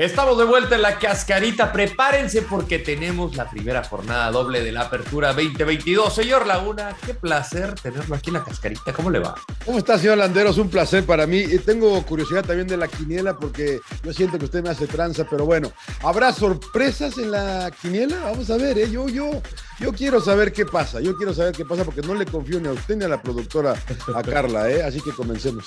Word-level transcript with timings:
Estamos 0.00 0.38
de 0.38 0.44
vuelta 0.44 0.76
en 0.76 0.80
la 0.80 0.98
cascarita. 0.98 1.70
Prepárense 1.70 2.40
porque 2.40 2.78
tenemos 2.78 3.36
la 3.36 3.50
primera 3.50 3.84
jornada 3.84 4.30
doble 4.30 4.62
de 4.62 4.72
la 4.72 4.84
apertura 4.84 5.34
2022. 5.34 6.14
Señor 6.14 6.46
Laguna, 6.46 6.96
qué 7.04 7.12
placer 7.12 7.74
tenerlo 7.74 8.14
aquí 8.14 8.30
en 8.30 8.34
la 8.36 8.42
cascarita. 8.42 8.94
¿Cómo 8.94 9.10
le 9.10 9.18
va? 9.18 9.34
¿Cómo 9.62 9.76
está, 9.76 9.98
señor 9.98 10.16
Landeros? 10.16 10.56
Un 10.56 10.70
placer 10.70 11.04
para 11.04 11.26
mí. 11.26 11.40
Y 11.40 11.58
tengo 11.58 12.02
curiosidad 12.06 12.42
también 12.42 12.66
de 12.66 12.78
la 12.78 12.88
quiniela 12.88 13.36
porque 13.36 13.78
yo 14.02 14.14
siento 14.14 14.38
que 14.38 14.46
usted 14.46 14.62
me 14.62 14.70
hace 14.70 14.86
tranza, 14.86 15.26
pero 15.28 15.44
bueno, 15.44 15.70
¿habrá 16.02 16.32
sorpresas 16.32 17.18
en 17.18 17.32
la 17.32 17.70
quiniela? 17.70 18.20
Vamos 18.24 18.48
a 18.48 18.56
ver, 18.56 18.78
¿eh? 18.78 18.90
Yo, 18.90 19.06
yo, 19.06 19.42
yo 19.80 19.92
quiero 19.92 20.22
saber 20.22 20.50
qué 20.54 20.64
pasa. 20.64 21.02
Yo 21.02 21.14
quiero 21.14 21.34
saber 21.34 21.52
qué 21.52 21.66
pasa 21.66 21.84
porque 21.84 22.00
no 22.00 22.14
le 22.14 22.24
confío 22.24 22.58
ni 22.58 22.68
a 22.68 22.72
usted 22.72 22.96
ni 22.96 23.04
a 23.04 23.08
la 23.08 23.20
productora, 23.20 23.74
a 24.14 24.22
Carla, 24.22 24.70
¿eh? 24.70 24.82
Así 24.82 25.02
que 25.02 25.10
comencemos. 25.10 25.66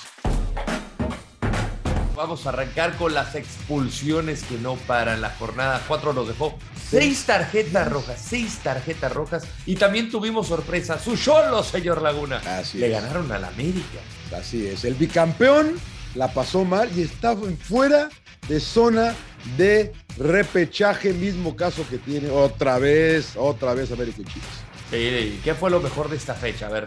Vamos 2.14 2.46
a 2.46 2.50
arrancar 2.50 2.96
con 2.96 3.12
las 3.12 3.34
expulsiones 3.34 4.44
que 4.44 4.56
no 4.58 4.76
paran. 4.76 5.20
La 5.20 5.30
jornada 5.30 5.82
4 5.88 6.12
nos 6.12 6.28
dejó 6.28 6.56
seis 6.90 7.24
tarjetas 7.24 7.90
rojas, 7.90 8.24
seis 8.24 8.58
tarjetas 8.62 9.12
rojas. 9.12 9.44
Y 9.66 9.76
también 9.76 10.10
tuvimos 10.10 10.46
sorpresa. 10.48 10.98
Su 10.98 11.16
solo, 11.16 11.62
señor 11.64 12.02
Laguna. 12.02 12.40
Así 12.58 12.78
Le 12.78 12.86
es. 12.86 12.92
ganaron 12.92 13.30
a 13.32 13.38
la 13.38 13.48
América. 13.48 13.98
Así 14.36 14.66
es. 14.66 14.84
El 14.84 14.94
bicampeón 14.94 15.74
la 16.14 16.32
pasó 16.32 16.64
mal 16.64 16.88
y 16.96 17.02
está 17.02 17.36
fuera 17.60 18.08
de 18.48 18.60
zona 18.60 19.14
de 19.56 19.92
repechaje, 20.16 21.12
mismo 21.12 21.56
caso 21.56 21.84
que 21.88 21.98
tiene 21.98 22.30
otra 22.30 22.78
vez, 22.78 23.32
otra 23.36 23.74
vez 23.74 23.90
América 23.90 24.20
y 24.20 24.24
Chivas. 24.24 24.48
Sí, 24.90 25.40
¿Qué 25.42 25.54
fue 25.54 25.70
lo 25.70 25.80
mejor 25.80 26.08
de 26.08 26.16
esta 26.16 26.34
fecha? 26.34 26.66
A 26.66 26.70
ver. 26.70 26.84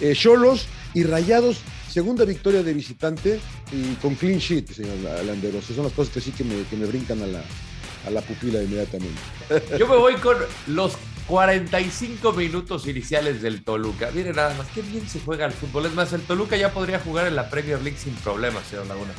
Eh, 0.00 0.14
Cholos 0.14 0.66
y 0.94 1.04
Rayados, 1.04 1.58
segunda 1.90 2.24
victoria 2.24 2.62
de 2.62 2.72
visitante 2.72 3.40
y 3.72 3.94
con 3.96 4.14
clean 4.14 4.38
sheet, 4.38 4.70
señor 4.72 4.96
Landeros. 5.24 5.64
Esas 5.64 5.76
son 5.76 5.84
las 5.84 5.94
cosas 5.94 6.14
que 6.14 6.20
sí 6.20 6.32
que 6.32 6.44
me, 6.44 6.62
que 6.64 6.76
me 6.76 6.86
brincan 6.86 7.22
a 7.22 7.26
la, 7.26 7.42
a 8.06 8.10
la 8.10 8.20
pupila 8.20 8.62
inmediatamente. 8.62 9.20
Yo 9.78 9.86
me 9.86 9.96
voy 9.96 10.14
con 10.14 10.36
los 10.66 10.96
45 11.28 12.32
minutos 12.32 12.86
iniciales 12.86 13.42
del 13.42 13.62
Toluca. 13.62 14.10
Miren 14.14 14.36
nada 14.36 14.54
más, 14.54 14.66
qué 14.74 14.80
bien 14.80 15.06
se 15.06 15.20
juega 15.20 15.44
el 15.44 15.52
fútbol. 15.52 15.84
Es 15.86 15.92
más, 15.92 16.12
el 16.14 16.22
Toluca 16.22 16.56
ya 16.56 16.72
podría 16.72 17.00
jugar 17.00 17.26
en 17.26 17.36
la 17.36 17.50
Premier 17.50 17.82
League 17.82 17.98
sin 18.02 18.14
problemas, 18.14 18.66
señor 18.66 18.86
Laguna. 18.86 19.12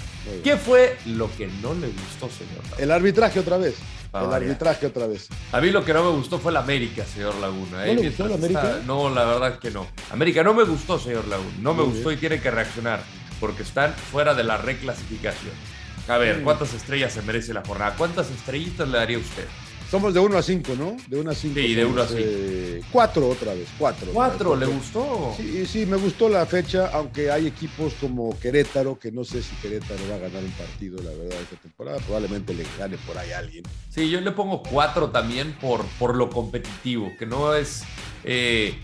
¿Qué 0.44 0.58
fue 0.58 0.98
lo 1.06 1.30
que 1.38 1.48
no 1.62 1.76
le 1.76 1.88
gustó, 1.88 2.30
señor 2.30 2.64
Laguna? 2.64 2.78
El 2.80 2.92
arbitraje 2.92 3.40
otra 3.40 3.58
vez. 3.58 3.76
Pa' 4.12 4.22
el 4.22 4.28
variar. 4.28 4.52
arbitraje 4.52 4.88
otra 4.88 5.06
vez. 5.08 5.28
A 5.52 5.62
mí 5.62 5.70
lo 5.70 5.86
que 5.86 5.94
no 5.94 6.04
me 6.04 6.10
gustó 6.18 6.40
fue 6.40 6.52
la 6.52 6.62
América, 6.62 7.06
señor 7.06 7.36
Laguna. 7.36 7.86
¿eh? 7.86 7.94
¿No 7.96 8.02
le 8.02 8.08
gustó 8.10 8.26
América? 8.26 8.62
está- 8.62 8.82
No, 8.86 9.10
la 9.10 9.26
verdad 9.26 9.60
que 9.60 9.70
no. 9.72 9.86
América 10.12 10.44
no 10.44 10.54
me 10.54 10.64
gustó, 10.64 10.98
señor 10.98 11.28
Laguna. 11.28 11.52
No 11.60 11.74
me 11.74 11.84
gustó 11.84 12.12
y 12.12 12.18
tiene 12.18 12.42
que 12.42 12.50
reaccionar 12.50 13.04
porque 13.40 13.64
están 13.64 13.94
fuera 13.94 14.34
de 14.34 14.44
la 14.44 14.58
reclasificación. 14.58 15.54
A 16.08 16.18
ver. 16.18 16.42
¿cuántas 16.42 16.74
estrellas 16.74 17.14
se 17.14 17.22
merece 17.22 17.54
la 17.54 17.62
jornada? 17.64 17.94
¿Cuántas 17.96 18.32
estrellitas 18.32 18.88
le 18.90 18.98
daría 18.98 19.20
usted? 19.20 19.46
Somos 19.90 20.14
de 20.14 20.20
1 20.20 20.38
a 20.38 20.44
5, 20.44 20.74
¿no? 20.78 20.98
De 21.08 21.20
1 21.20 21.32
a 21.32 21.34
5. 21.34 21.56
Sí, 21.56 21.74
de 21.74 21.84
uno 21.86 22.02
a 22.04 22.08
cinco. 22.08 22.86
cuatro 22.92 23.28
otra 23.28 23.54
vez, 23.56 23.68
cuatro. 23.78 24.12
¿Cuatro? 24.14 24.56
¿Le 24.56 24.66
Porque- 24.68 24.78
gustó? 24.80 25.34
Sí, 25.36 25.66
sí, 25.66 25.86
me 25.88 25.98
gustó 25.98 26.30
la 26.30 26.46
fecha, 26.46 26.92
aunque 26.94 27.32
hay 27.32 27.48
equipos 27.48 27.94
como 28.00 28.38
Querétaro, 28.40 29.00
que 29.00 29.12
no 29.12 29.24
sé 29.24 29.42
si 29.42 29.56
Querétaro 29.56 30.00
va 30.10 30.16
a 30.16 30.20
ganar 30.20 30.44
un 30.44 30.52
partido, 30.52 31.02
la 31.02 31.10
verdad, 31.10 31.40
esta 31.42 31.56
temporada. 31.56 31.98
Probablemente 32.00 32.54
le 32.54 32.66
gane 32.78 32.98
por 32.98 33.18
ahí 33.18 33.32
a 33.32 33.40
alguien. 33.40 33.64
Sí, 33.90 34.08
yo 34.12 34.22
le 34.22 34.32
pongo 34.32 34.62
cuatro 34.62 35.10
también 35.10 35.54
por, 35.60 35.84
por 35.98 36.16
lo 36.16 36.30
competitivo, 36.30 37.12
que 37.18 37.26
no 37.26 37.56
es... 37.56 37.82
eh, 38.24 38.76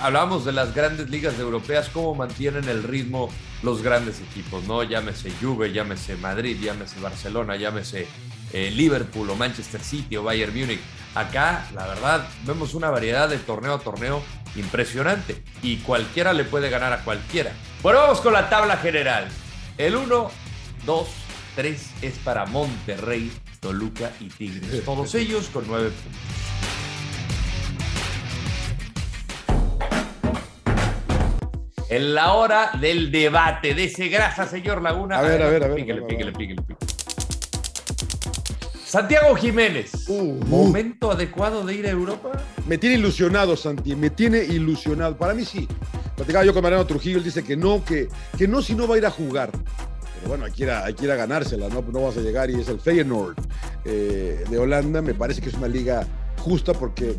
hablábamos 0.00 0.44
de 0.44 0.52
las 0.52 0.72
grandes 0.72 1.10
ligas 1.10 1.36
europeas, 1.40 1.88
cómo 1.92 2.14
mantienen 2.14 2.68
el 2.68 2.84
ritmo 2.84 3.28
los 3.64 3.82
grandes 3.82 4.20
equipos, 4.20 4.62
¿no? 4.64 4.82
Llámese 4.84 5.32
Juve, 5.40 5.72
llámese 5.72 6.16
Madrid, 6.16 6.56
llámese 6.62 7.00
Barcelona, 7.00 7.56
llámese 7.56 8.06
eh, 8.54 8.70
Liverpool 8.70 9.28
o 9.28 9.34
Manchester 9.34 9.82
City 9.82 10.16
o 10.16 10.22
Bayern 10.22 10.56
Múnich. 10.56 10.80
Acá, 11.14 11.66
la 11.74 11.86
verdad, 11.86 12.26
vemos 12.44 12.72
una 12.74 12.88
variedad 12.88 13.28
de 13.28 13.38
torneo 13.38 13.74
a 13.74 13.78
torneo 13.80 14.22
impresionante 14.56 15.42
y 15.62 15.78
cualquiera 15.78 16.32
le 16.32 16.44
puede 16.44 16.70
ganar 16.70 16.92
a 16.92 17.04
cualquiera. 17.04 17.52
Bueno, 17.82 17.98
vamos 17.98 18.20
con 18.20 18.32
la 18.32 18.48
tabla 18.48 18.76
general. 18.76 19.28
El 19.76 19.96
1, 19.96 20.30
2, 20.86 21.08
3 21.56 21.90
es 22.02 22.14
para 22.18 22.46
Monterrey, 22.46 23.32
Toluca 23.60 24.12
y 24.20 24.28
Tigres. 24.28 24.82
Todos 24.84 25.14
ellos 25.16 25.50
con 25.52 25.66
9 25.66 25.90
puntos. 25.90 26.20
En 31.90 32.14
la 32.14 32.32
hora 32.32 32.72
del 32.80 33.12
debate, 33.12 33.74
de 33.74 33.84
ese 33.84 34.08
grasa, 34.08 34.46
señor 34.46 34.80
Laguna. 34.82 35.18
A 35.18 35.22
ver, 35.22 35.42
a 35.42 35.48
ver, 35.48 35.62
a 35.64 35.68
ver, 35.68 35.76
Píquele, 35.76 36.02
píquele, 36.02 36.32
píquele, 36.32 36.62
píquele. 36.62 36.83
Santiago 38.94 39.34
Jiménez. 39.34 40.08
Uh, 40.08 40.34
¿Momento 40.46 41.10
adecuado 41.10 41.66
de 41.66 41.74
ir 41.74 41.84
a 41.84 41.90
Europa? 41.90 42.30
Me 42.68 42.78
tiene 42.78 42.94
ilusionado, 42.94 43.56
Santi, 43.56 43.96
me 43.96 44.08
tiene 44.08 44.44
ilusionado. 44.44 45.16
Para 45.16 45.34
mí 45.34 45.44
sí. 45.44 45.66
Platicaba 46.14 46.44
yo 46.44 46.54
con 46.54 46.62
Mariano 46.62 46.86
Trujillo, 46.86 47.18
él 47.18 47.24
dice 47.24 47.42
que 47.42 47.56
no, 47.56 47.84
que, 47.84 48.08
que 48.38 48.46
no 48.46 48.62
si 48.62 48.76
no 48.76 48.86
va 48.86 48.94
a 48.94 48.98
ir 48.98 49.06
a 49.06 49.10
jugar. 49.10 49.50
Pero 49.50 50.28
bueno, 50.28 50.44
hay 50.44 50.52
que 50.52 50.62
ir 50.62 50.70
a, 50.70 50.84
hay 50.84 50.94
que 50.94 51.06
ir 51.06 51.10
a 51.10 51.16
ganársela, 51.16 51.68
¿no? 51.70 51.82
No 51.82 52.02
vas 52.02 52.16
a 52.18 52.20
llegar 52.20 52.50
y 52.50 52.60
es 52.60 52.68
el 52.68 52.78
Feyenoord 52.78 53.34
eh, 53.84 54.44
de 54.48 54.58
Holanda. 54.58 55.02
Me 55.02 55.12
parece 55.12 55.40
que 55.40 55.48
es 55.48 55.56
una 55.56 55.66
liga 55.66 56.06
justa 56.38 56.72
porque 56.72 57.16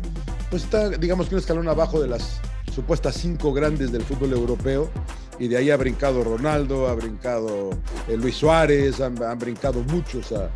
pues 0.48 0.62
está, 0.62 0.88
digamos 0.88 1.28
que 1.28 1.34
un 1.34 1.42
escalón 1.42 1.68
abajo 1.68 2.00
de 2.00 2.08
las 2.08 2.40
supuestas 2.74 3.16
cinco 3.16 3.52
grandes 3.52 3.92
del 3.92 4.00
fútbol 4.00 4.32
europeo. 4.32 4.90
Y 5.38 5.48
de 5.48 5.56
ahí 5.58 5.70
ha 5.70 5.76
brincado 5.76 6.24
Ronaldo, 6.24 6.88
ha 6.88 6.94
brincado 6.94 7.70
eh, 8.08 8.16
Luis 8.16 8.36
Suárez, 8.36 9.00
han, 9.00 9.22
han 9.22 9.38
brincado 9.38 9.82
muchos 9.82 10.32
a, 10.32 10.50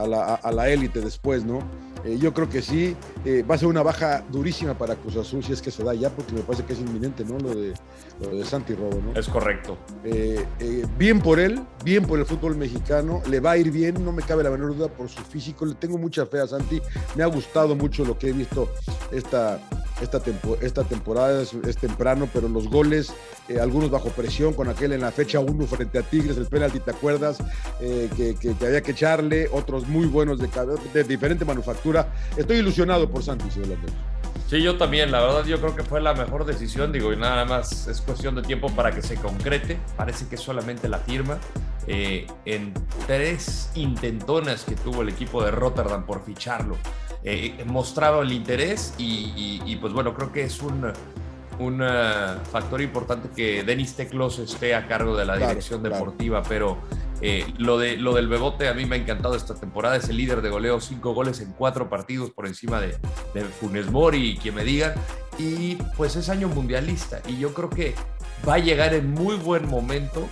a 0.00 0.06
la 0.06 0.34
a- 0.36 0.52
la 0.52 0.68
élite 0.70 1.00
después, 1.00 1.44
¿no? 1.44 1.58
Eh, 2.04 2.18
yo 2.18 2.34
creo 2.34 2.48
que 2.48 2.62
sí, 2.62 2.96
eh, 3.24 3.44
va 3.48 3.54
a 3.54 3.58
ser 3.58 3.68
una 3.68 3.82
baja 3.82 4.24
durísima 4.28 4.76
para 4.76 4.96
Cruz 4.96 5.16
Azul 5.16 5.44
si 5.44 5.52
es 5.52 5.62
que 5.62 5.70
se 5.70 5.84
da 5.84 5.94
ya, 5.94 6.10
porque 6.10 6.32
me 6.32 6.40
parece 6.40 6.64
que 6.64 6.72
es 6.72 6.80
inminente, 6.80 7.24
¿no? 7.24 7.38
Lo 7.38 7.54
de, 7.54 7.74
lo 8.20 8.28
de 8.36 8.44
Santi 8.44 8.74
Robo, 8.74 9.00
¿no? 9.04 9.18
Es 9.20 9.28
correcto. 9.28 9.78
Bien 10.98 11.20
por 11.20 11.38
él, 11.38 11.60
bien 11.84 12.04
por 12.04 12.18
el 12.18 12.26
fútbol 12.26 12.56
mexicano, 12.56 13.22
le 13.28 13.38
va 13.38 13.52
a 13.52 13.56
ir 13.56 13.70
bien, 13.70 14.04
no 14.04 14.10
me 14.12 14.22
cabe 14.22 14.42
la 14.42 14.50
menor 14.50 14.76
duda 14.76 14.88
por 14.88 15.08
su 15.08 15.22
físico, 15.22 15.64
le 15.64 15.74
tengo 15.74 15.96
mucha 15.98 16.26
fe 16.26 16.40
a 16.40 16.46
Santi, 16.48 16.80
me 17.14 17.22
ha 17.22 17.26
gustado 17.26 17.76
mucho 17.76 18.04
lo 18.04 18.18
que 18.18 18.30
he 18.30 18.32
visto 18.32 18.68
esta, 19.12 19.60
esta, 20.02 20.20
esta 20.60 20.84
temporada, 20.84 21.42
es, 21.42 21.76
temprano, 21.76 22.28
pero 22.32 22.48
los 22.48 22.68
goles, 22.68 23.12
eh, 23.48 23.58
algunos 23.60 23.90
bajo 23.90 24.08
presión, 24.10 24.52
con 24.54 24.68
aquel 24.68 24.92
en 24.92 25.00
la 25.00 25.12
fecha 25.12 25.40
1 25.40 25.66
frente 25.66 25.98
a 25.98 26.02
Tigres, 26.02 26.36
el 26.36 26.46
penalti, 26.46 26.80
¿te 26.80 26.90
acuerdas? 26.90 27.38
Eh, 27.80 28.10
que, 28.16 28.34
que- 28.34 28.54
había 28.66 28.82
que 28.82 28.92
echarle, 28.92 29.48
otros 29.52 29.86
muy 29.88 30.06
buenos 30.06 30.38
de, 30.38 30.48
de 30.92 31.04
diferente 31.04 31.44
manufactura. 31.44 32.08
Estoy 32.36 32.58
ilusionado 32.58 33.08
por 33.10 33.22
señor 33.22 33.42
Landeros. 33.44 33.94
Sí, 34.48 34.62
yo 34.62 34.76
también, 34.76 35.10
la 35.10 35.20
verdad 35.20 35.44
yo 35.46 35.58
creo 35.60 35.74
que 35.74 35.82
fue 35.82 36.00
la 36.02 36.12
mejor 36.12 36.44
decisión, 36.44 36.92
digo, 36.92 37.12
y 37.12 37.16
nada 37.16 37.44
más 37.46 37.86
es 37.88 38.02
cuestión 38.02 38.34
de 38.34 38.42
tiempo 38.42 38.68
para 38.74 38.90
que 38.92 39.00
se 39.00 39.14
concrete, 39.16 39.78
parece 39.96 40.26
que 40.28 40.36
solamente 40.36 40.88
la 40.88 40.98
firma. 40.98 41.38
Eh, 41.88 42.26
en 42.44 42.72
tres 43.08 43.70
intentonas 43.74 44.64
que 44.64 44.76
tuvo 44.76 45.02
el 45.02 45.08
equipo 45.08 45.42
de 45.42 45.50
Rotterdam 45.50 46.06
por 46.06 46.24
ficharlo, 46.24 46.76
eh, 47.24 47.64
mostraba 47.66 48.22
el 48.22 48.32
interés 48.32 48.94
y, 48.98 49.32
y- 49.36 49.62
y, 49.64 49.76
pues 49.76 49.92
bueno, 49.92 50.14
creo 50.14 50.32
que 50.32 50.42
es 50.44 50.60
un, 50.62 50.92
un 51.58 51.80
eh, 51.82 52.34
factor 52.50 52.80
importante 52.80 53.28
que 53.34 53.62
Denis 53.62 53.94
Teclos 53.94 54.38
esté 54.38 54.74
a 54.74 54.86
cargo 54.88 55.16
de 55.16 55.24
la 55.24 55.34
Claro, 55.36 55.50
dirección 55.50 55.80
claro. 55.80 55.96
deportiva, 55.96 56.42
pero 56.48 56.78
eh, 57.20 57.46
lo, 57.58 57.78
de, 57.78 57.96
lo 57.96 58.14
del 58.14 58.26
Bebote 58.28 58.66
a 58.68 58.74
mí 58.74 58.84
me 58.86 58.96
ha 58.96 58.98
encantado 58.98 59.36
esta 59.36 59.54
temporada, 59.54 59.96
es 59.96 60.08
el 60.08 60.16
líder 60.16 60.42
de 60.42 60.50
goleo, 60.50 60.80
cinco 60.80 61.14
goles 61.14 61.40
en 61.40 61.52
cuatro 61.52 61.88
partidos 61.88 62.30
por 62.30 62.46
encima 62.48 62.80
de, 62.80 62.96
de 63.34 63.42
Funes 63.42 63.88
Mori 63.90 64.36
quien 64.42 64.56
me 64.56 64.64
digan, 64.64 64.94
y 65.38 65.76
pues 65.96 66.16
es 66.16 66.28
año 66.28 66.48
mundialista 66.48 67.20
y 67.28 67.38
yo 67.38 67.54
creo 67.54 67.70
que 67.70 67.94
va 68.46 68.54
a 68.54 68.58
llegar 68.58 68.92
en 68.92 69.12
muy 69.12 69.36
buen 69.36 69.68
momento 69.68 70.28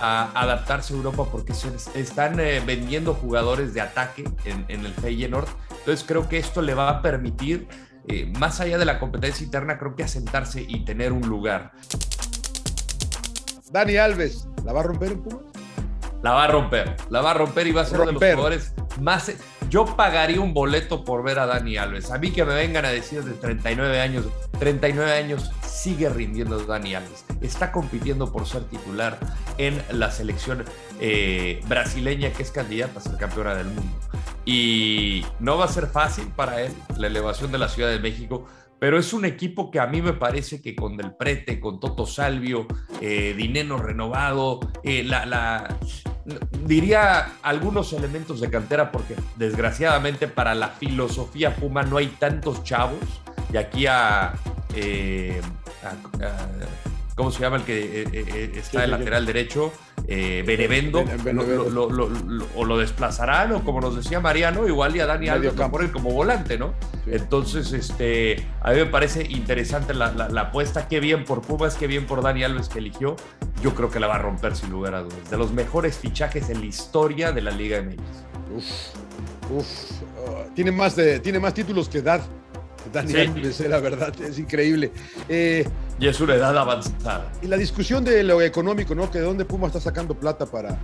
a 0.00 0.30
adaptarse 0.34 0.94
a 0.94 0.96
Europa 0.96 1.26
porque 1.30 1.54
se 1.54 1.68
están 1.94 2.38
eh, 2.40 2.62
vendiendo 2.64 3.14
jugadores 3.14 3.74
de 3.74 3.80
ataque 3.80 4.24
en, 4.44 4.64
en 4.68 4.84
el 4.84 4.94
Feyenoord. 4.94 5.48
Entonces 5.78 6.04
creo 6.06 6.28
que 6.28 6.38
esto 6.38 6.62
le 6.62 6.74
va 6.74 6.88
a 6.88 7.02
permitir, 7.02 7.68
eh, 8.06 8.32
más 8.38 8.60
allá 8.60 8.78
de 8.78 8.84
la 8.84 8.98
competencia 8.98 9.44
interna, 9.44 9.78
creo 9.78 9.94
que 9.96 10.02
asentarse 10.04 10.64
y 10.66 10.84
tener 10.84 11.12
un 11.12 11.28
lugar. 11.28 11.72
Dani 13.70 13.96
Alves, 13.96 14.48
¿la 14.64 14.72
va 14.72 14.80
a 14.80 14.82
romper 14.84 15.12
en 15.12 15.22
Pumas? 15.22 15.42
La 16.22 16.32
va 16.32 16.44
a 16.44 16.48
romper, 16.48 16.96
la 17.10 17.20
va 17.20 17.30
a 17.30 17.34
romper 17.34 17.66
y 17.66 17.72
va 17.72 17.82
a 17.82 17.84
ser 17.84 17.98
de 17.98 18.04
los 18.06 18.14
Romper. 18.14 18.34
jugadores 18.34 18.72
más... 19.00 19.32
Yo 19.70 19.84
pagaría 19.96 20.40
un 20.40 20.54
boleto 20.54 21.04
por 21.04 21.22
ver 21.22 21.38
a 21.38 21.46
Dani 21.46 21.76
Alves. 21.76 22.10
A 22.10 22.18
mí 22.18 22.30
que 22.30 22.44
me 22.44 22.54
vengan 22.54 22.84
a 22.86 22.88
decir 22.88 23.22
de 23.22 23.32
39 23.32 24.00
años, 24.00 24.24
39 24.58 25.12
años 25.12 25.50
sigue 25.62 26.08
rindiendo 26.08 26.58
Dani 26.64 26.94
Alves. 26.94 27.24
Está 27.42 27.70
compitiendo 27.70 28.32
por 28.32 28.46
ser 28.46 28.64
titular 28.64 29.18
en 29.58 29.82
la 29.92 30.10
selección 30.10 30.64
eh, 31.00 31.60
brasileña 31.68 32.32
que 32.32 32.42
es 32.42 32.50
candidata 32.50 32.98
a 33.00 33.02
ser 33.02 33.16
campeona 33.18 33.54
del 33.54 33.66
mundo. 33.66 33.92
Y 34.46 35.22
no 35.40 35.58
va 35.58 35.66
a 35.66 35.68
ser 35.68 35.86
fácil 35.88 36.28
para 36.34 36.62
él 36.62 36.72
la 36.96 37.06
elevación 37.08 37.52
de 37.52 37.58
la 37.58 37.68
Ciudad 37.68 37.90
de 37.90 37.98
México, 37.98 38.46
pero 38.78 38.98
es 38.98 39.12
un 39.12 39.26
equipo 39.26 39.70
que 39.70 39.80
a 39.80 39.86
mí 39.86 40.00
me 40.00 40.14
parece 40.14 40.62
que 40.62 40.74
con 40.74 40.96
Del 40.96 41.12
Prete, 41.14 41.60
con 41.60 41.78
Toto 41.80 42.06
Salvio, 42.06 42.66
eh, 43.02 43.34
Dineno 43.36 43.76
renovado, 43.76 44.60
eh, 44.82 45.02
la, 45.04 45.26
la- 45.26 45.76
diría 46.64 47.32
algunos 47.42 47.92
elementos 47.92 48.40
de 48.40 48.50
cantera 48.50 48.90
porque 48.92 49.14
desgraciadamente 49.36 50.28
para 50.28 50.54
la 50.54 50.68
filosofía 50.68 51.54
Puma 51.56 51.82
no 51.82 51.96
hay 51.96 52.08
tantos 52.08 52.64
chavos 52.64 53.00
y 53.52 53.56
aquí 53.56 53.86
a, 53.86 54.34
eh, 54.74 55.40
a- 55.82 56.24
a- 56.24 56.48
¿cómo 57.14 57.30
se 57.30 57.40
llama 57.40 57.56
el 57.56 57.62
que 57.64 58.02
eh, 58.02 58.08
eh, 58.12 58.52
está 58.56 58.70
Sí, 58.70 58.76
el 58.78 58.84
sí, 58.84 58.90
lateral 58.90 59.26
derecho? 59.26 59.72
Eh, 60.10 60.42
Benevendo, 60.46 61.04
Ben- 61.04 61.18
lo- 61.36 61.42
Benevendo. 61.44 61.70
lo- 61.70 61.90
lo- 61.90 62.08
lo- 62.08 62.46
o 62.56 62.64
lo 62.64 62.78
desplazarán 62.78 63.52
o 63.52 63.62
como 63.62 63.78
nos 63.82 63.94
decía 63.94 64.20
Mariano, 64.20 64.66
igual 64.66 64.96
y 64.96 65.00
a 65.00 65.06
Dani 65.06 65.28
Alves 65.28 65.54
lo 65.54 65.70
ponen 65.70 65.90
como 65.90 66.10
volante, 66.12 66.56
¿no? 66.56 66.72
Sí. 67.04 67.10
Entonces, 67.12 67.72
este, 67.74 68.46
a 68.62 68.70
mí 68.70 68.76
me 68.78 68.86
parece 68.86 69.24
interesante 69.24 69.92
la, 69.92 70.10
la- 70.12 70.30
la 70.30 70.40
apuesta. 70.40 70.88
Qué 70.88 71.00
bien 71.00 71.24
por 71.26 71.42
Pumas, 71.42 71.74
qué 71.74 71.86
bien 71.86 72.06
por 72.06 72.22
Dani 72.22 72.42
Alves 72.42 72.70
que 72.70 72.78
eligió. 72.78 73.16
Yo 73.62 73.74
creo 73.74 73.90
que 73.90 74.00
la 74.00 74.06
va 74.06 74.14
a 74.14 74.18
romper 74.18 74.56
sin 74.56 74.70
lugar 74.70 74.94
a 74.94 75.02
dudas. 75.02 75.28
De 75.30 75.36
los 75.36 75.52
mejores 75.52 75.98
fichajes 75.98 76.48
en 76.48 76.60
la 76.60 76.66
historia 76.66 77.32
de 77.32 77.42
la 77.42 77.50
Liga 77.50 77.82
MX. 77.82 78.00
Uf, 78.56 78.64
uf. 79.50 79.66
ah, 80.26 80.44
tiene, 80.54 80.72
más 80.72 80.96
de, 80.96 81.20
tiene 81.20 81.38
más 81.38 81.52
títulos 81.52 81.86
que 81.90 81.98
edad. 81.98 82.22
Dani 82.92 83.12
Sí. 83.12 83.18
Alves, 83.20 83.60
eh, 83.60 83.68
la 83.68 83.80
verdad, 83.80 84.12
es 84.22 84.38
increíble. 84.38 84.90
Eh, 85.28 85.66
Y 85.98 86.08
es 86.08 86.20
una 86.20 86.34
edad 86.34 86.56
avanzada. 86.56 87.30
y 87.42 87.46
la 87.46 87.56
discusión 87.56 88.04
de 88.04 88.22
lo 88.24 88.40
económico, 88.42 88.94
¿no? 88.94 89.10
Que 89.10 89.18
de 89.18 89.24
dónde 89.24 89.44
Puma 89.44 89.66
está 89.66 89.80
sacando 89.80 90.14
plata 90.14 90.46
para, 90.46 90.78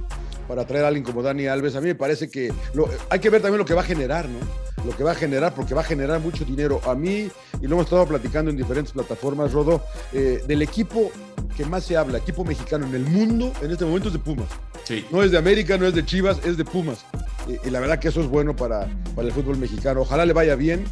para 0.49 0.67
traer 0.67 0.85
a 0.85 0.88
alguien 0.88 1.05
como 1.05 1.23
Dani 1.23 1.46
Alves. 1.46 1.76
A 1.76 1.81
mí 1.81 1.87
me 1.88 1.94
parece 1.94 2.29
que 2.29 2.52
lo- 2.75 2.88
hay 3.11 3.19
que 3.20 3.31
ver 3.31 3.41
también 3.43 3.58
lo 3.58 3.64
que 3.64 3.75
va 3.75 3.81
a 3.82 3.85
generar, 3.85 4.29
¿no? 4.29 4.38
Lo 4.85 4.94
que 4.94 5.02
va 5.02 5.12
a 5.12 5.14
generar, 5.14 5.55
porque 5.55 5.73
va 5.75 5.81
a 5.81 5.85
generar 5.85 6.20
mucho 6.20 6.44
dinero. 6.44 6.81
A 6.85 6.94
mí, 6.94 7.31
y 7.62 7.67
lo 7.67 7.75
hemos 7.76 7.85
estado 7.87 8.06
platicando 8.06 8.50
en 8.50 8.56
diferentes 8.58 8.93
plataformas, 8.93 9.52
Rodo, 9.52 9.82
eh, 10.12 10.43
del 10.46 10.61
equipo 10.61 11.11
que 11.56 11.64
más 11.64 11.85
se 11.85 11.96
habla, 11.96 12.19
equipo 12.19 12.44
mexicano 12.44 12.85
en 12.87 12.94
el 12.94 13.06
mundo, 13.06 13.50
en 13.62 13.70
este 13.70 13.85
momento 13.87 14.08
es 14.08 14.12
de 14.14 14.19
Pumas. 14.19 14.49
Sí. 14.82 15.06
No 15.11 15.23
es 15.23 15.31
de 15.31 15.38
América, 15.38 15.79
no 15.79 15.87
es 15.87 15.94
de 15.94 16.05
Chivas, 16.05 16.38
es 16.44 16.58
de 16.58 16.64
Pumas. 16.67 17.06
Y, 17.49 17.67
y 17.69 17.70
la 17.70 17.81
verdad 17.81 17.99
que 17.99 18.08
eso 18.08 18.20
es 18.20 18.26
bueno 18.26 18.55
para, 18.55 18.87
para 19.14 19.29
el 19.29 19.32
fútbol 19.32 19.56
mexicano. 19.56 20.02
Ojalá 20.02 20.26
le 20.26 20.32
vaya 20.35 20.55
bien. 20.56 20.85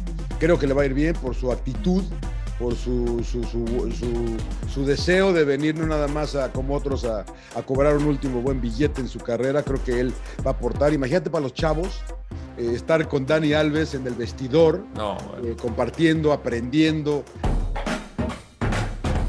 Creo 0.43 0.59
que 0.59 0.67
le 0.67 0.73
va 0.73 0.81
a 0.81 0.85
ir 0.85 0.93
bien 0.93 1.13
por 1.15 1.35
su 1.35 1.53
actitud, 1.53 2.03
por 2.59 2.75
su, 2.75 3.23
su, 3.23 3.45
su- 3.45 3.89
su- 3.97 4.37
su 4.69 4.85
deseo 4.85 5.31
de 5.31 5.45
venir 5.45 5.73
no 5.77 5.87
nada 5.87 6.09
más 6.09 6.35
a, 6.35 6.51
como 6.51 6.75
otros 6.75 7.05
a, 7.05 7.23
a 7.55 7.61
cobrar 7.61 7.95
un 7.95 8.03
último 8.07 8.41
buen 8.41 8.59
billete 8.59 8.99
en 8.99 9.07
su 9.07 9.19
carrera. 9.19 9.63
Creo 9.63 9.81
que 9.81 10.01
él 10.01 10.13
va 10.45 10.51
a 10.51 10.53
aportar. 10.55 10.91
Imagínate 10.91 11.29
para 11.29 11.43
los 11.43 11.53
chavos 11.53 12.01
eh, 12.57 12.73
estar 12.75 13.07
con 13.07 13.25
Dani 13.25 13.53
Alves 13.53 13.93
en 13.93 14.05
el 14.05 14.15
vestidor, 14.15 14.83
No, 14.97 15.15
eh, 15.41 15.55
compartiendo, 15.57 16.33
aprendiendo. 16.33 17.23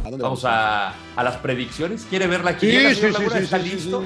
¿A 0.04 0.10
dónde 0.10 0.20
vamos 0.20 0.44
a, 0.44 0.94
a 1.14 1.22
las 1.22 1.36
predicciones. 1.36 2.04
¿Quiere 2.10 2.26
ver 2.26 2.42
la 2.42 2.58
Sí, 2.58 2.66
quiniela, 2.66 2.88
sí, 2.92 3.00
sí, 3.02 3.38
¿Está 3.38 3.58
listo? 3.58 4.02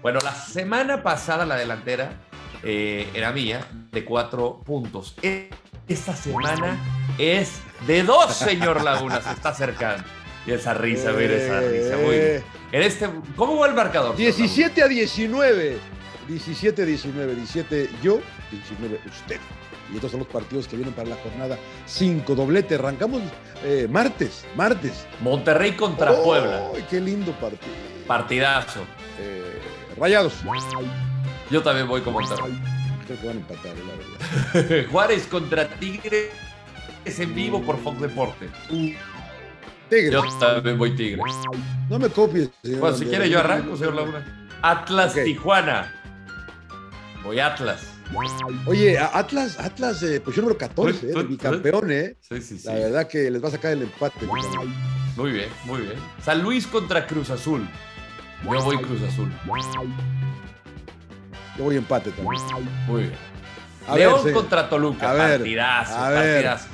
Bueno, 0.00 0.20
la 0.22 0.32
semana 0.32 1.02
pasada 1.02 1.44
la 1.44 1.56
delantera 1.56 2.20
eh, 2.62 3.10
era 3.14 3.32
mía, 3.32 3.66
de 3.90 4.04
cuatro 4.04 4.60
puntos. 4.64 5.16
Esta 5.88 6.16
semana 6.16 6.78
es 7.18 7.60
de 7.86 8.02
dos, 8.02 8.34
señor 8.34 8.82
Laguna, 8.82 9.20
se 9.22 9.30
está 9.30 9.50
acercando. 9.50 10.02
Y 10.46 10.52
esa 10.52 10.74
risa, 10.74 11.12
mira 11.12 11.34
esa 11.34 11.60
risa. 11.60 11.96
Muy 11.96 12.14
bien. 12.14 12.22
Eh, 12.22 12.42
En 12.72 12.82
este, 12.82 13.08
¿Cómo 13.36 13.58
va 13.58 13.68
el 13.68 13.74
marcador? 13.74 14.16
señor 14.16 14.36
17 14.36 14.82
a 14.82 14.88
19. 14.88 15.78
17 16.28 16.82
a 16.82 16.84
19. 16.84 17.34
17 17.36 17.90
yo, 18.02 18.20
19 18.50 19.00
usted. 19.06 19.40
Y 19.92 19.96
estos 19.96 20.10
son 20.10 20.20
los 20.20 20.28
partidos 20.28 20.66
que 20.66 20.74
vienen 20.76 20.92
para 20.94 21.08
la 21.10 21.16
jornada 21.16 21.56
5. 21.86 22.34
Doblete. 22.34 22.74
Arrancamos 22.76 23.22
eh, 23.62 23.86
martes. 23.88 24.44
Martes. 24.56 25.06
Monterrey 25.20 25.72
contra 25.72 26.10
¡Oh, 26.12 26.24
Puebla. 26.24 26.62
qué 26.90 27.00
lindo 27.00 27.32
partido! 27.32 27.72
Partidazo. 28.06 28.80
Eh, 29.20 29.60
rayados. 29.96 30.34
Yo 31.50 31.62
también 31.62 31.86
voy 31.86 32.00
con 32.02 32.12
Monterrey. 32.12 32.60
Creo 33.06 33.20
que 33.20 33.26
van 33.26 33.36
a 33.36 33.40
empatar, 33.40 33.72
la 33.76 34.62
verdad. 34.64 34.86
Juárez 34.90 35.26
contra 35.26 35.68
Tigre 35.68 36.30
es 37.04 37.20
en 37.20 37.34
vivo 37.34 37.62
por 37.62 37.78
Fox 37.78 38.00
Deporte. 38.00 38.48
Tigres. 39.88 40.12
Yo 40.12 40.22
también 40.40 40.78
voy 40.78 40.96
Tigre. 40.96 41.22
No 41.88 41.98
me 41.98 42.08
copies. 42.08 42.50
señor 42.62 42.80
Bueno, 42.80 42.96
si 42.96 43.04
Landero. 43.04 43.10
quiere 43.10 43.30
yo 43.30 43.38
arranco, 43.38 43.76
señor 43.76 43.94
Laguna. 43.94 44.48
Atlas. 44.62 45.14
Tijuana. 45.14 45.92
Voy 47.22 47.38
Atlas. 47.38 47.86
Oye, 48.66 48.98
Atlas, 48.98 49.58
Atlas, 49.58 50.02
eh, 50.02 50.20
posición 50.20 50.44
número 50.44 50.58
14, 50.58 51.10
eh, 51.10 51.12
de 51.12 51.22
bicampeón, 51.24 51.90
¿eh? 51.90 52.16
Sí, 52.20 52.40
sí, 52.40 52.58
sí. 52.58 52.66
La 52.68 52.74
verdad 52.74 53.08
que 53.08 53.30
les 53.30 53.42
va 53.42 53.48
a 53.48 53.50
sacar 53.50 53.72
el 53.72 53.82
empate. 53.82 54.26
mi. 54.26 54.30
Muy 55.16 55.32
bien, 55.32 55.48
muy 55.64 55.80
bien. 55.80 55.94
San 56.22 56.42
Luis 56.42 56.66
contra 56.66 57.06
Cruz 57.06 57.30
Azul. 57.30 57.66
Yo 58.44 58.62
voy 58.62 58.76
Cruz 58.78 59.02
Azul. 59.02 59.32
Yo 61.56 61.64
voy 61.64 61.76
empate 61.76 62.10
también. 62.10 62.42
Muy 62.86 63.02
bien. 63.02 63.14
A 63.88 63.94
León 63.96 64.24
ver, 64.24 64.34
contra 64.34 64.68
Toluca. 64.68 65.10
A 65.10 65.14
ver, 65.14 65.38
partidazo, 65.38 65.94
a 65.96 66.10
ver. 66.10 66.32
partidazo. 66.44 66.68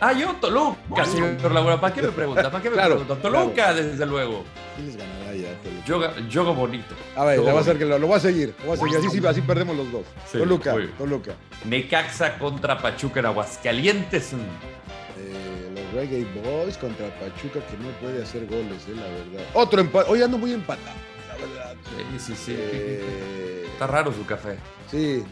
Ah, 0.00 0.12
yo 0.12 0.34
Toluca, 0.36 1.04
señor. 1.04 1.36
¿Para 1.80 1.94
qué 1.94 2.02
me 2.02 2.08
pregunta? 2.08 2.50
¿Para 2.50 2.62
qué 2.62 2.70
me 2.70 2.74
Claro, 2.76 2.96
pregunta? 2.98 3.22
Toluca, 3.22 3.74
desde 3.74 4.06
luego. 4.06 4.44
¿Quién 4.74 4.88
les 4.88 4.96
ganará 4.96 5.34
ya? 5.34 5.48
Toluca? 5.62 5.84
Yoga, 5.86 6.28
yoga 6.28 6.50
bonito. 6.52 6.94
A 7.14 7.24
ver, 7.24 7.36
Yoga 7.38 7.50
voy 7.52 7.58
a 7.58 7.60
hacer 7.60 7.74
bonito. 7.74 7.78
que 7.78 7.84
lo, 7.92 7.98
lo 7.98 8.06
voy 8.08 8.16
a 8.16 8.20
seguir. 8.20 8.54
Lo 8.60 8.66
voy 8.66 8.74
a 8.74 8.80
seguir. 8.92 9.08
Así, 9.08 9.20
sí, 9.20 9.26
así 9.26 9.40
perdemos 9.42 9.76
los 9.76 9.92
dos. 9.92 10.02
Sí, 10.30 10.38
Toluca. 10.38 10.74
Toluca. 10.98 11.32
Necaxa 11.64 12.38
contra 12.38 12.78
Pachuca 12.78 13.20
en 13.20 13.26
Aguascalientes. 13.26 14.32
Eh, 14.32 15.70
los 15.74 15.92
Reggae 15.94 16.26
Boys 16.42 16.76
contra 16.78 17.06
Pachuca 17.20 17.60
que 17.60 17.76
no 17.78 17.88
puede 18.00 18.22
hacer 18.22 18.46
goles, 18.46 18.84
eh, 18.88 18.94
la 18.96 19.02
verdad. 19.02 19.46
Otro 19.54 19.80
empate. 19.80 20.10
Hoy 20.10 20.22
ando 20.22 20.38
muy 20.38 20.52
empatado. 20.52 20.96
Sí, 21.38 22.18
sí, 22.18 22.34
sí. 22.36 22.54
Eh, 22.56 23.66
Está 23.72 23.86
raro 23.86 24.12
su 24.12 24.24
café. 24.26 24.56
sí. 24.90 25.22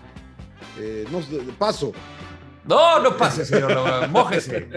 Eh, 0.78 1.06
no 1.10 1.20
paso. 1.58 1.92
No, 2.64 2.98
no 2.98 3.16
pase, 3.16 3.44
señor. 3.44 4.08
Mójese. 4.10 4.68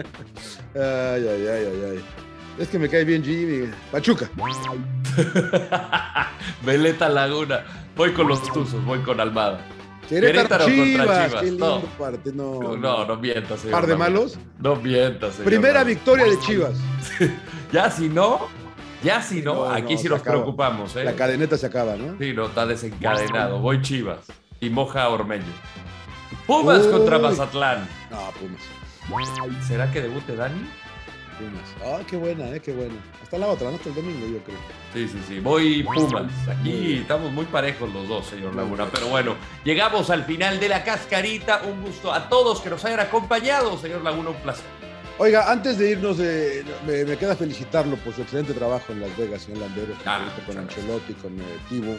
Ay, 0.75 1.27
ay, 1.27 1.47
ay, 1.47 1.65
ay, 1.65 1.81
ay. 1.91 2.06
Es 2.59 2.68
que 2.68 2.77
me 2.77 2.89
cae 2.89 3.06
bien 3.06 3.24
Jimmy. 3.24 3.69
Pachuca. 3.91 4.29
Veleta 6.63 7.09
Laguna. 7.09 7.63
Voy 7.95 8.13
con 8.13 8.27
los 8.27 8.44
Tuzos, 8.51 8.83
voy 8.85 9.00
con 9.00 9.19
Almada. 9.19 9.62
Querétaro, 10.09 10.65
Querétaro 10.65 10.65
contra 10.65 10.83
Chivas. 10.85 11.27
Chivas, 11.27 11.41
Qué 11.41 11.45
lindo 11.50 11.80
no. 11.80 11.85
parte. 11.97 12.31
No, 12.33 12.77
No, 12.77 13.06
no 13.06 13.15
mientas, 13.18 13.59
señor. 13.59 13.71
Par 13.80 13.88
de 13.88 13.95
malos. 13.95 14.38
No 14.59 14.75
mientas, 14.75 15.33
señor. 15.33 15.45
Primera 15.50 15.83
victoria 15.83 16.25
de 16.25 16.39
Chivas. 16.41 16.73
Ya 17.73 17.91
si 17.91 18.07
no, 18.07 18.47
ya 19.04 19.21
si 19.21 19.42
no, 19.42 19.56
No, 19.56 19.69
aquí 19.71 19.94
no, 19.95 19.99
sí 19.99 20.09
nos 20.09 20.21
acaba. 20.21 20.37
preocupamos, 20.37 20.95
¿eh? 20.95 21.04
La 21.04 21.13
cadeneta 21.16 21.57
se 21.57 21.66
acaba, 21.66 21.95
¿no? 21.95 22.18
Sí, 22.19 22.33
no, 22.33 22.45
está 22.47 22.66
desencadenado. 22.66 23.59
Voy 23.59 23.81
Chivas 23.81 24.19
y 24.59 24.69
moja 24.69 25.04
a 25.04 25.09
Ormeño. 25.09 25.45
Pumas 26.45 26.85
Uy. 26.85 26.92
contra 26.92 27.19
Mazatlán. 27.19 27.87
No, 28.11 28.31
Pumas. 28.39 29.66
¿Será 29.68 29.92
que 29.92 30.01
debute 30.01 30.35
Dani? 30.35 30.68
Pumas. 31.37 31.75
Ah, 31.85 32.04
qué 32.09 32.18
buena, 32.18 32.47
eh, 32.49 32.59
qué 32.59 32.71
buena. 32.73 32.95
Hasta 33.21 33.37
la 33.37 33.47
otra, 33.47 33.69
¿no? 33.69 33.75
Hasta 33.75 33.89
el 33.89 33.95
domingo, 33.95 34.25
yo 34.25 34.39
creo. 34.44 34.57
Sí, 34.94 35.07
sí, 35.07 35.21
sí. 35.27 35.39
Voy 35.39 35.83
Pumas. 35.83 36.31
Aquí 36.49 36.97
estamos 37.01 37.31
muy 37.31 37.45
parejos 37.45 37.94
los 37.94 38.07
dos, 38.07 38.25
señor 38.25 38.56
Laguna. 38.56 38.87
Pero 38.92 39.07
bueno, 39.07 39.35
llegamos 39.63 40.09
al 40.09 40.23
final 40.25 40.59
de 40.59 40.69
la 40.69 40.83
cascarita. 40.83 41.61
Un 41.69 41.83
gusto 41.83 42.11
a 42.11 42.27
todos 42.27 42.61
que 42.61 42.69
nos 42.69 42.83
hayan 42.85 43.01
acompañado, 43.01 43.77
señor 43.77 44.01
Laguna. 44.04 44.30
Un 44.31 44.37
placer. 44.37 44.66
Oiga, 45.19 45.52
antes 45.52 45.78
de 45.80 45.92
irnos, 45.92 46.18
eh, 46.19 46.64
me, 46.86 47.04
me 47.04 47.18
queda 47.18 47.36
felicitarlo 47.36 47.95
por 47.97 48.14
su 48.14 48.21
excelente 48.21 48.54
trabajo 48.54 48.94
en 48.94 49.02
Las 49.02 49.18
Vegas, 49.18 49.42
señor 49.42 49.62
Landero, 49.62 49.94
Ah, 50.06 50.30
con 50.45 50.57
Ancelotti, 50.59 51.14
con 51.16 51.40
eh, 51.40 51.44
Tibo 51.69 51.97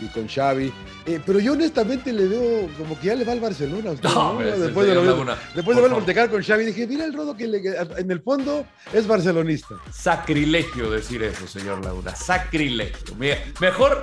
y 0.00 0.06
con 0.08 0.26
Xavi. 0.28 0.72
Eh, 1.06 1.20
pero 1.24 1.38
yo 1.38 1.52
honestamente 1.52 2.12
le 2.12 2.26
veo 2.26 2.68
como 2.76 2.98
que 2.98 3.06
ya 3.08 3.14
le 3.14 3.24
va 3.24 3.32
al 3.32 3.40
Barcelona. 3.40 3.92
usted, 3.92 4.08
No, 4.08 4.32
¿no? 4.34 4.40
Después 4.40 4.88
de, 4.88 4.94
lo- 4.94 5.04
Laguna, 5.04 5.36
después 5.54 5.76
de 5.76 5.82
verlo 5.82 6.30
con 6.30 6.42
Xavi, 6.42 6.64
dije, 6.66 6.86
mira 6.88 7.04
el 7.04 7.14
rodo 7.14 7.36
que 7.36 7.46
le- 7.46 7.62
en 7.96 8.10
el 8.10 8.20
fondo 8.22 8.66
es 8.92 9.06
barcelonista. 9.06 9.76
Sacrilegio 9.92 10.90
decir 10.90 11.22
eso, 11.22 11.46
señor 11.46 11.84
Laguna. 11.84 12.14
Sacrilegio. 12.16 13.14
Mira, 13.16 13.38
Mejor 13.60 14.02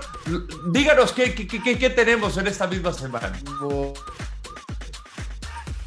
díganos 0.71 1.11
qué, 1.11 1.33
qué, 1.35 1.45
qué- 1.45 1.77
qué 1.77 1.89
tenemos 1.89 2.37
en 2.37 2.47
esta 2.47 2.67
misma 2.67 2.93
semana. 2.93 3.33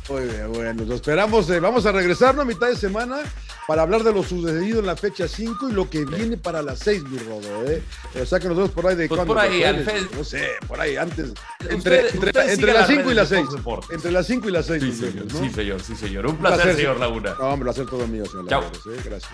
Muy 0.08 0.22
bien, 0.24 0.50
bueno, 0.52 0.84
lo 0.84 0.94
esperamos. 0.94 1.50
eh, 1.50 1.60
vamos 1.60 1.84
a 1.84 1.92
regresarnos 1.92 2.42
a 2.42 2.46
mitad 2.48 2.68
de 2.68 2.76
semana 2.76 3.18
para 3.66 3.82
hablar 3.82 4.02
de 4.02 4.12
lo 4.12 4.22
sucedido 4.22 4.80
en 4.80 4.86
la 4.86 4.96
fecha 4.96 5.28
5 5.28 5.68
y 5.68 5.72
lo 5.72 5.90
que 5.90 6.06
viene 6.06 6.38
para 6.38 6.62
las 6.62 6.78
6, 6.78 7.02
mi 7.04 7.18
rodo. 7.18 7.70
¿eh? 7.70 7.82
O 8.20 8.24
sea 8.24 8.40
que 8.40 8.48
nos 8.48 8.56
vemos 8.56 8.70
por 8.70 8.86
ahí 8.86 8.96
de 8.96 9.06
Pues 9.08 9.18
cuándo, 9.18 9.34
por 9.34 9.42
ahí, 9.42 9.62
al 9.64 9.84
Fed- 9.84 10.08
No 10.16 10.24
sé, 10.24 10.48
por 10.66 10.80
ahí 10.80 10.96
antes. 10.96 11.32
Entre, 11.68 11.76
Usted- 12.06 12.14
entre- 12.14 12.30
usted 12.30 12.50
entre 12.52 12.72
las 12.72 12.80
las 12.80 12.86
5 12.88 13.10
y 13.10 13.14
las 13.14 13.28
de 13.30 13.36
6. 13.36 13.46
Fox 13.48 13.56
Deportes. 13.58 13.90
Entre 13.90 14.12
las 14.12 14.26
5 14.26 14.48
y 14.48 14.52
las 14.52 14.66
6. 14.66 14.82
Sí, 14.82 14.92
señor, 14.94 15.26
¿no? 15.32 15.38
sí, 15.40 15.50
señor, 15.50 15.82
sí, 15.82 15.94
señor. 15.96 16.26
Un 16.26 16.36
placer, 16.38 16.56
placer, 16.62 16.76
señor 16.76 16.98
Laguna. 17.00 17.34
No, 17.38 17.46
hombre, 17.48 17.64
lo 17.66 17.70
hacer 17.72 17.86
todo 17.86 18.06
mío, 18.06 18.24
señor 18.24 18.48
Chao. 18.48 18.62
Landeros, 18.62 18.86
¿eh? 18.86 19.02
Gracias. 19.04 19.32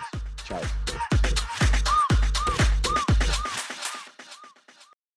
Chao. 0.49 0.59